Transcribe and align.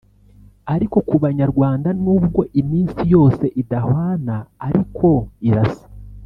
ariko 0.73 0.97
ku 1.07 1.15
Banyarwanda 1.23 1.89
n’ubwo 2.03 2.41
iminsi 2.61 3.01
yose 3.15 3.45
idahwana 3.61 4.35
ariko 4.67 5.09
irasa 5.49 5.85